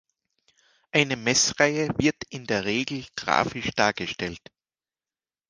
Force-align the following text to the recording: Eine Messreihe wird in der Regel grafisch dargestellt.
Eine 0.91 1.15
Messreihe 1.15 1.89
wird 1.99 2.23
in 2.29 2.47
der 2.47 2.65
Regel 2.65 3.05
grafisch 3.15 3.69
dargestellt. 3.75 4.41